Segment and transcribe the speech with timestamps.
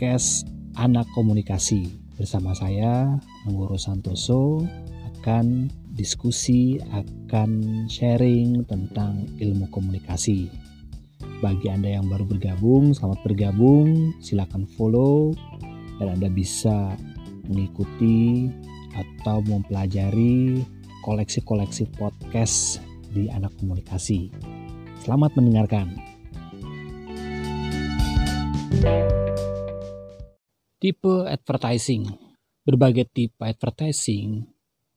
[0.00, 0.48] Podcast
[0.80, 1.92] Anak Komunikasi.
[2.16, 4.64] Bersama saya, Anggoro Santoso,
[5.12, 10.48] akan diskusi, akan sharing tentang ilmu komunikasi.
[11.44, 14.16] Bagi Anda yang baru bergabung, selamat bergabung.
[14.24, 15.36] Silakan follow
[16.00, 16.96] dan Anda bisa
[17.44, 18.48] mengikuti
[18.96, 20.64] atau mempelajari
[21.04, 22.80] koleksi-koleksi podcast
[23.12, 24.32] di Anak Komunikasi.
[25.04, 26.09] Selamat mendengarkan.
[30.80, 32.08] Tipe advertising.
[32.64, 34.48] Berbagai tipe advertising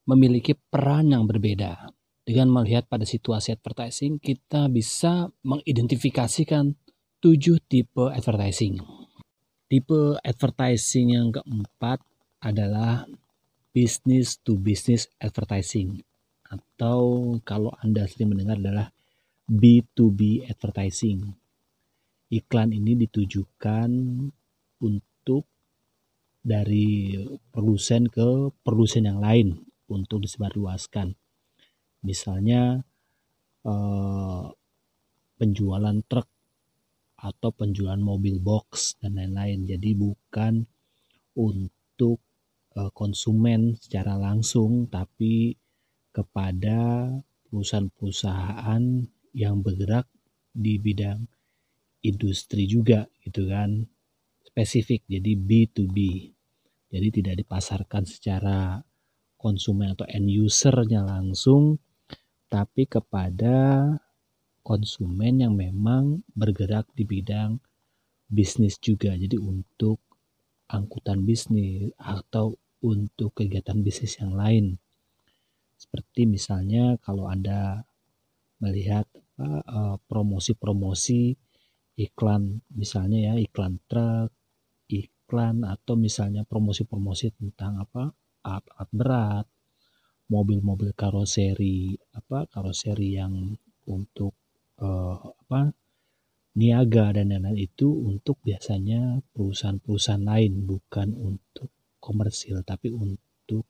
[0.08, 1.92] memiliki peran yang berbeda.
[2.24, 6.72] Dengan melihat pada situasi advertising, kita bisa mengidentifikasikan
[7.20, 8.80] tujuh tipe advertising.
[9.68, 12.00] Tipe advertising yang keempat
[12.40, 13.04] adalah
[13.76, 16.00] business to business advertising
[16.48, 18.88] atau kalau Anda sering mendengar adalah
[19.52, 21.44] B2B advertising
[22.34, 23.90] iklan ini ditujukan
[24.82, 25.53] untuk
[26.44, 27.16] dari
[27.50, 31.16] produsen ke produsen yang lain untuk disebarluaskan.
[32.04, 32.84] Misalnya
[33.64, 34.46] eh,
[35.40, 36.28] penjualan truk
[37.24, 39.64] atau penjualan mobil box dan lain-lain.
[39.64, 40.68] Jadi bukan
[41.40, 42.20] untuk
[42.76, 45.56] eh, konsumen secara langsung tapi
[46.14, 47.10] kepada
[47.48, 48.84] perusahaan-perusahaan
[49.34, 50.06] yang bergerak
[50.54, 51.26] di bidang
[52.06, 53.82] industri juga gitu kan
[54.46, 55.98] spesifik jadi B2B
[56.94, 58.78] jadi tidak dipasarkan secara
[59.42, 61.82] konsumen atau end usernya langsung
[62.54, 63.90] tapi kepada
[64.62, 67.58] konsumen yang memang bergerak di bidang
[68.30, 69.18] bisnis juga.
[69.18, 69.98] Jadi untuk
[70.70, 72.54] angkutan bisnis atau
[72.86, 74.78] untuk kegiatan bisnis yang lain.
[75.82, 77.82] Seperti misalnya kalau Anda
[78.62, 79.10] melihat
[79.42, 81.34] eh, promosi-promosi
[81.98, 84.30] iklan misalnya ya iklan truk
[85.24, 88.12] iklan atau misalnya promosi-promosi tentang apa
[88.44, 89.48] alat-alat berat
[90.28, 93.56] mobil-mobil karoseri apa karoseri yang
[93.88, 94.36] untuk
[94.84, 95.72] uh, apa
[96.60, 103.66] niaga dan lain-lain itu untuk biasanya perusahaan-perusahaan lain bukan untuk komersil tapi untuk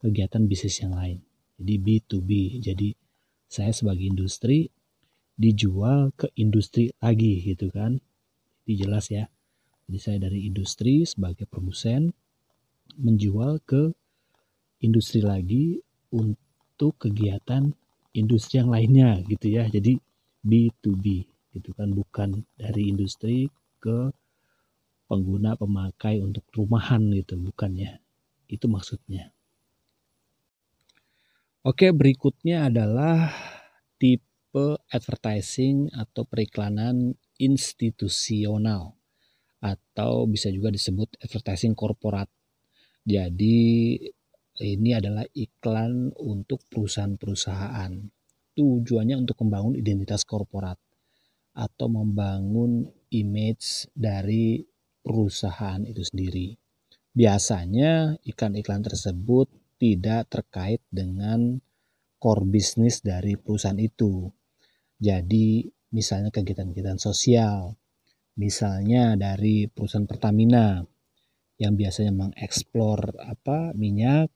[0.00, 1.20] kegiatan bisnis yang lain
[1.60, 2.30] jadi B2B
[2.62, 2.88] jadi
[3.46, 4.70] saya sebagai industri
[5.36, 8.00] dijual ke industri lagi gitu kan.
[8.64, 9.28] Jadi jelas ya.
[9.86, 12.10] Jadi saya dari industri sebagai produsen
[12.98, 13.94] menjual ke
[14.82, 15.78] industri lagi
[16.10, 17.70] untuk kegiatan
[18.14, 19.66] industri yang lainnya gitu ya.
[19.70, 19.98] Jadi
[20.42, 21.06] B2B
[21.54, 23.46] gitu kan bukan dari industri
[23.78, 24.10] ke
[25.06, 27.92] pengguna pemakai untuk rumahan gitu bukan ya.
[28.50, 29.30] Itu maksudnya.
[31.66, 33.34] Oke, berikutnya adalah
[33.98, 34.26] tipe
[34.56, 38.96] tipe advertising atau periklanan institusional
[39.60, 42.28] atau bisa juga disebut advertising korporat.
[43.06, 43.96] Jadi
[44.62, 47.92] ini adalah iklan untuk perusahaan-perusahaan.
[48.56, 50.80] Tujuannya untuk membangun identitas korporat
[51.56, 54.64] atau membangun image dari
[55.04, 56.56] perusahaan itu sendiri.
[57.16, 61.60] Biasanya iklan-iklan tersebut tidak terkait dengan
[62.20, 64.28] core bisnis dari perusahaan itu.
[64.96, 67.76] Jadi misalnya kegiatan-kegiatan sosial,
[68.36, 70.84] misalnya dari perusahaan Pertamina
[71.56, 74.28] yang biasanya mengeksplor apa minyak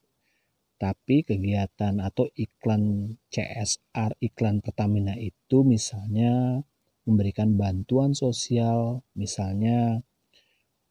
[0.81, 6.65] tapi kegiatan atau iklan CSR iklan Pertamina itu misalnya
[7.05, 10.01] memberikan bantuan sosial misalnya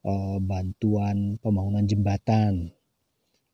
[0.06, 2.70] eh, bantuan pembangunan jembatan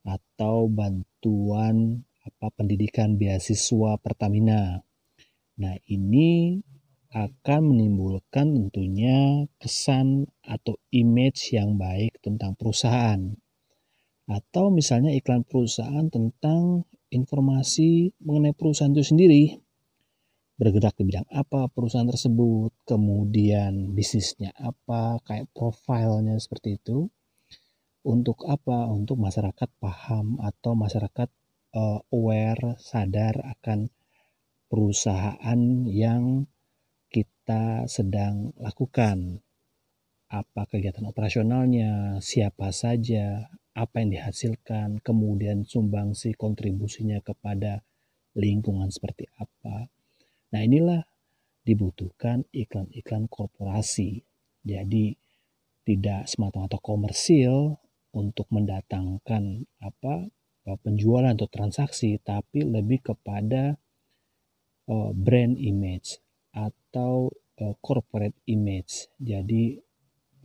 [0.05, 4.83] atau bantuan apa pendidikan beasiswa Pertamina.
[5.57, 6.59] Nah, ini
[7.17, 13.33] akan menimbulkan tentunya kesan atau image yang baik tentang perusahaan.
[14.29, 19.45] Atau misalnya iklan perusahaan tentang informasi mengenai perusahaan itu sendiri.
[20.61, 27.09] Bergerak di bidang apa perusahaan tersebut, kemudian bisnisnya apa, kayak profilnya seperti itu.
[28.05, 28.93] Untuk apa?
[28.93, 31.29] Untuk masyarakat paham atau masyarakat
[31.77, 33.89] uh, aware, sadar akan
[34.69, 36.45] perusahaan yang
[37.11, 39.43] kita sedang lakukan.
[40.27, 43.47] Apa kegiatan operasionalnya, siapa saja,
[43.79, 47.87] apa yang dihasilkan, kemudian sumbangsi kontribusinya kepada
[48.35, 49.87] lingkungan seperti apa.
[50.51, 51.07] Nah, inilah
[51.63, 54.27] dibutuhkan iklan-iklan korporasi.
[54.67, 55.15] Jadi
[55.87, 57.79] tidak semata-mata komersil
[58.11, 60.27] untuk mendatangkan apa
[60.83, 63.79] penjualan atau transaksi, tapi lebih kepada
[64.91, 66.19] uh, brand image
[66.57, 67.29] atau
[67.61, 69.13] uh, corporate image.
[69.21, 69.77] Jadi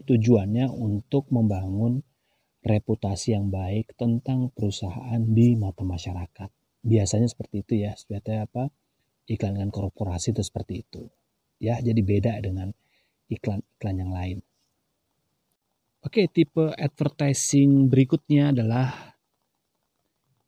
[0.04, 2.04] tujuannya untuk membangun
[2.62, 6.50] reputasi yang baik tentang perusahaan di mata masyarakat.
[6.84, 8.70] Biasanya seperti itu ya, seperti apa?
[9.30, 11.08] Iklan-iklan korporasi itu seperti itu.
[11.62, 12.74] Ya, jadi beda dengan
[13.30, 14.38] iklan-iklan yang lain.
[16.02, 19.14] Oke, tipe advertising berikutnya adalah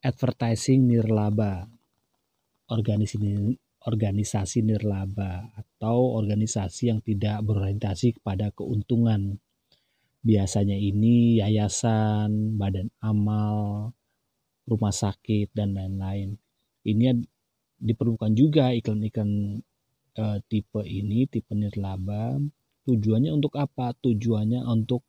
[0.01, 1.69] advertising nirlaba.
[2.65, 9.39] Organisasi organisasi nirlaba atau organisasi yang tidak berorientasi kepada keuntungan.
[10.23, 13.91] Biasanya ini yayasan, badan amal,
[14.63, 16.39] rumah sakit, dan lain-lain.
[16.87, 17.11] Ini
[17.83, 19.59] diperlukan juga iklan-iklan
[20.15, 22.39] e, tipe ini, tipe nirlaba.
[22.87, 23.91] Tujuannya untuk apa?
[23.99, 25.03] Tujuannya untuk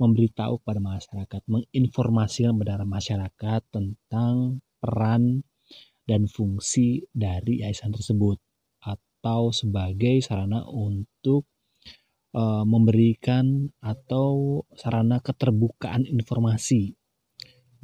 [0.00, 5.42] memberitahu kepada masyarakat, menginformasikan kepada masyarakat tentang peran
[6.08, 8.40] dan fungsi dari yayasan tersebut
[8.80, 11.44] atau sebagai sarana untuk
[12.32, 16.96] uh, memberikan atau sarana keterbukaan informasi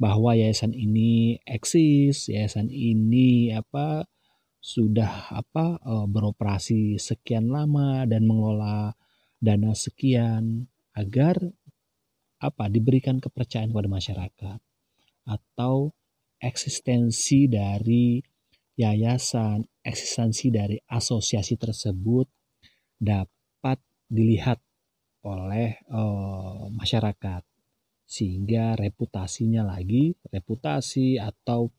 [0.01, 4.09] bahwa yayasan ini eksis, yayasan ini apa
[4.59, 8.97] sudah apa uh, beroperasi sekian lama dan mengelola
[9.37, 10.65] dana sekian
[10.97, 11.37] agar
[12.41, 14.59] apa diberikan kepercayaan kepada masyarakat
[15.29, 15.93] atau
[16.45, 18.21] eksistensi dari
[18.77, 22.29] yayasan, eksistensi dari asosiasi tersebut
[23.01, 24.61] dapat dilihat
[25.25, 27.41] oleh uh, masyarakat
[28.05, 31.73] sehingga reputasinya lagi reputasi atau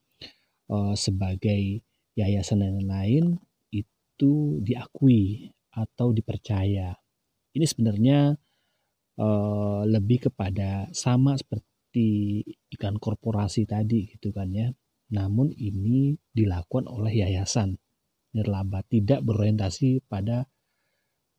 [0.75, 1.87] uh, sebagai
[2.19, 3.25] yayasan dan lain
[3.71, 6.99] itu diakui atau dipercaya.
[7.55, 8.35] Ini sebenarnya
[9.23, 12.45] uh, lebih kepada sama seperti seperti
[12.77, 14.69] iklan korporasi tadi gitu kan ya.
[15.17, 17.81] Namun ini dilakukan oleh yayasan.
[18.37, 20.45] Nirlaba tidak berorientasi pada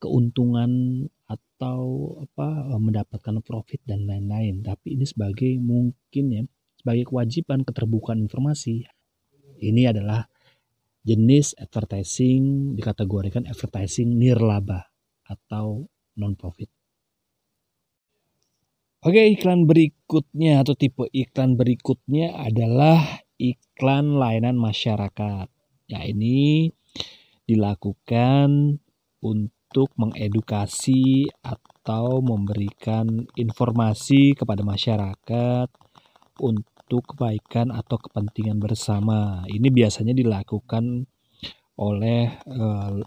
[0.02, 1.82] keuntungan atau
[2.26, 4.66] apa mendapatkan profit dan lain-lain.
[4.66, 6.42] Tapi ini sebagai mungkin ya
[6.82, 8.82] sebagai kewajiban keterbukaan informasi.
[9.62, 10.26] Ini adalah
[11.06, 14.90] jenis advertising dikategorikan advertising nirlaba
[15.30, 15.86] atau
[16.18, 16.77] non profit
[19.06, 25.46] Oke, iklan berikutnya atau tipe iklan berikutnya adalah iklan layanan masyarakat.
[25.86, 26.74] Ya, ini
[27.46, 28.82] dilakukan
[29.22, 35.70] untuk mengedukasi atau memberikan informasi kepada masyarakat
[36.42, 39.46] untuk kebaikan atau kepentingan bersama.
[39.46, 41.06] Ini biasanya dilakukan
[41.78, 42.98] oleh eh,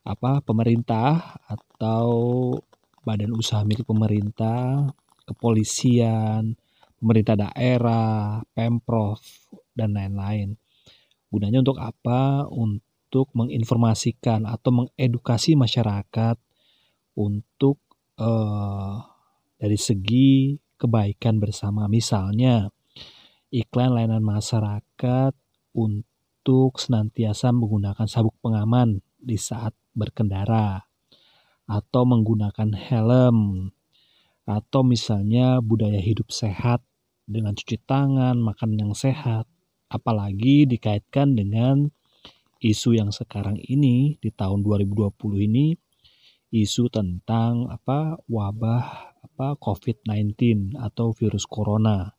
[0.00, 2.08] apa pemerintah atau
[3.04, 4.88] badan usaha milik pemerintah
[5.30, 6.58] kepolisian,
[6.98, 9.22] pemerintah daerah, pemprov,
[9.72, 10.58] dan lain-lain.
[11.30, 12.44] Gunanya untuk apa?
[12.50, 16.36] Untuk menginformasikan atau mengedukasi masyarakat
[17.14, 17.78] untuk
[18.18, 18.94] eh,
[19.56, 21.86] dari segi kebaikan bersama.
[21.86, 22.68] Misalnya,
[23.52, 25.32] iklan layanan masyarakat
[25.76, 30.88] untuk senantiasa menggunakan sabuk pengaman di saat berkendara
[31.70, 33.70] atau menggunakan helm
[34.50, 36.82] atau misalnya budaya hidup sehat
[37.30, 39.46] dengan cuci tangan, makan yang sehat,
[39.86, 41.94] apalagi dikaitkan dengan
[42.58, 45.14] isu yang sekarang ini di tahun 2020
[45.46, 45.78] ini
[46.50, 52.10] isu tentang apa wabah apa COVID-19 atau virus corona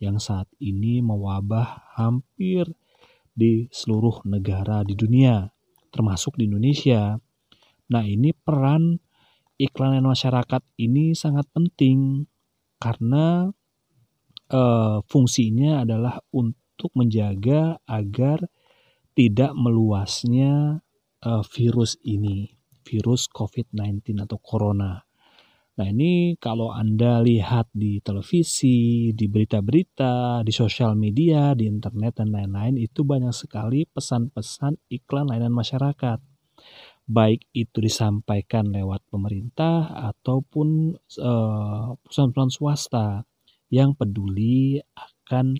[0.00, 2.64] yang saat ini mewabah hampir
[3.36, 5.52] di seluruh negara di dunia
[5.94, 7.14] termasuk di Indonesia.
[7.94, 8.98] Nah, ini peran
[9.58, 12.26] iklan masyarakat ini sangat penting
[12.82, 13.54] karena
[14.50, 14.62] e,
[15.06, 18.44] fungsinya adalah untuk menjaga agar
[19.14, 20.82] tidak meluasnya
[21.22, 22.50] e, virus ini,
[22.82, 25.00] virus COVID-19 atau corona.
[25.74, 32.30] Nah, ini kalau Anda lihat di televisi, di berita-berita, di sosial media, di internet dan
[32.30, 36.22] lain-lain itu banyak sekali pesan-pesan iklan layanan masyarakat
[37.04, 43.08] baik itu disampaikan lewat pemerintah ataupun uh, perusahaan-perusahaan swasta
[43.68, 45.52] yang peduli akan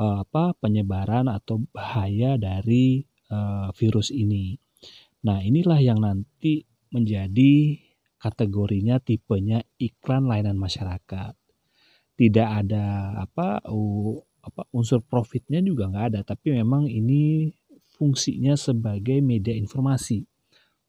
[0.00, 4.56] uh, apa penyebaran atau bahaya dari uh, virus ini.
[5.28, 7.76] Nah, inilah yang nanti menjadi
[8.16, 11.36] kategorinya tipenya iklan layanan masyarakat.
[12.16, 17.52] Tidak ada apa uh, apa unsur profitnya juga nggak ada, tapi memang ini
[17.92, 20.24] fungsinya sebagai media informasi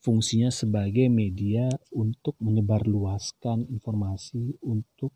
[0.07, 5.11] fungsinya sebagai media untuk menyebarluaskan informasi untuk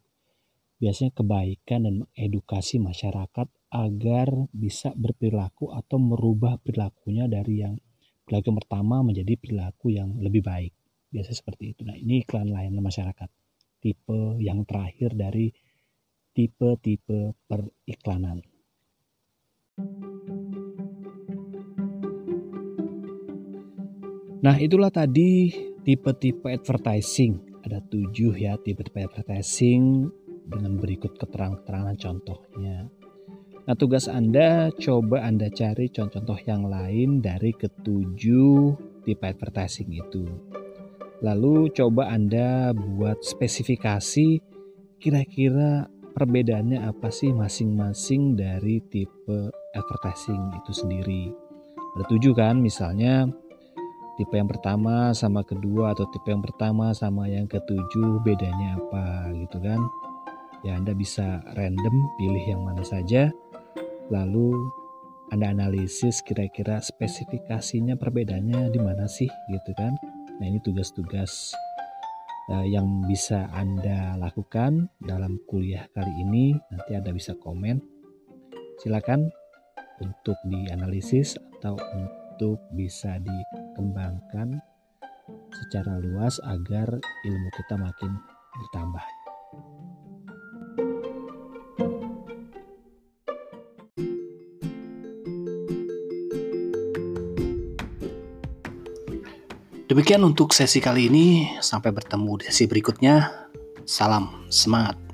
[0.84, 7.80] biasanya kebaikan dan mengedukasi masyarakat agar bisa berperilaku atau merubah perilakunya dari yang
[8.28, 10.76] perilaku yang pertama menjadi perilaku yang lebih baik.
[11.08, 11.82] Biasanya seperti itu.
[11.88, 13.32] Nah, ini iklan layanan masyarakat.
[13.82, 15.50] tipe yang terakhir dari
[16.38, 18.38] tipe-tipe periklanan.
[24.42, 25.54] Nah, itulah tadi
[25.86, 27.62] tipe-tipe advertising.
[27.62, 30.10] Ada tujuh ya tipe-tipe advertising
[30.50, 32.90] dengan berikut keterangan-keterangan contohnya.
[33.70, 38.58] Nah, tugas Anda coba Anda cari contoh-contoh yang lain dari ketujuh
[39.06, 40.26] tipe advertising itu.
[41.22, 44.42] Lalu coba Anda buat spesifikasi
[44.98, 45.86] kira-kira
[46.18, 51.30] perbedaannya apa sih masing-masing dari tipe advertising itu sendiri.
[51.94, 53.30] Ada tujuh kan, misalnya
[54.22, 59.58] tipe yang pertama sama kedua atau tipe yang pertama sama yang ketujuh bedanya apa gitu
[59.58, 59.82] kan?
[60.62, 63.34] Ya Anda bisa random pilih yang mana saja
[64.14, 64.54] lalu
[65.34, 69.98] Anda analisis kira-kira spesifikasinya perbedaannya di mana sih gitu kan?
[70.38, 71.58] Nah ini tugas-tugas
[72.54, 76.54] uh, yang bisa Anda lakukan dalam kuliah kali ini.
[76.70, 77.82] Nanti Anda bisa komen.
[78.78, 79.34] Silakan
[79.98, 83.18] untuk dianalisis atau untuk bisa
[83.72, 84.60] dikembangkan
[85.56, 88.12] secara luas agar ilmu kita makin
[88.52, 89.06] bertambah.
[99.88, 101.28] Demikian untuk sesi kali ini.
[101.60, 103.48] Sampai bertemu di sesi berikutnya.
[103.84, 105.11] Salam semangat.